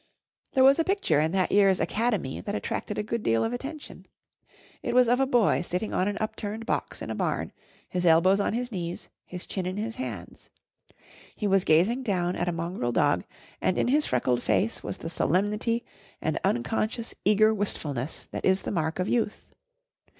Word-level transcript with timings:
There 0.53 0.63
was 0.63 0.79
a 0.79 0.83
picture 0.83 1.21
in 1.21 1.31
that 1.33 1.51
year's 1.51 1.79
Academy 1.79 2.41
that 2.41 2.55
attracted 2.55 2.97
a 2.97 3.03
good 3.03 3.21
deal 3.21 3.43
of 3.45 3.53
attention. 3.53 4.07
It 4.81 4.95
was 4.95 5.07
of 5.07 5.19
a 5.19 5.27
boy 5.27 5.61
sitting 5.61 5.93
on 5.93 6.07
an 6.07 6.17
upturned 6.19 6.65
box 6.65 7.03
in 7.03 7.11
a 7.11 7.13
barn, 7.13 7.51
his 7.87 8.03
elbows 8.03 8.39
on 8.39 8.53
his 8.53 8.71
knees, 8.71 9.09
his 9.23 9.45
chin 9.45 9.67
in 9.67 9.77
his 9.77 9.93
hands. 9.93 10.49
He 11.35 11.45
was 11.45 11.63
gazing 11.63 12.01
down 12.01 12.35
at 12.35 12.47
a 12.49 12.51
mongrel 12.51 12.91
dog 12.91 13.25
and 13.61 13.77
in 13.77 13.89
his 13.89 14.07
freckled 14.07 14.41
face 14.41 14.81
was 14.81 14.97
the 14.97 15.07
solemnity 15.07 15.85
and 16.19 16.39
unconscious, 16.43 17.13
eager 17.23 17.53
wistfulness 17.53 18.25
that 18.31 18.43
is 18.43 18.63
the 18.63 18.71
mark 18.71 18.97
of 18.97 19.07
youth. 19.07 19.45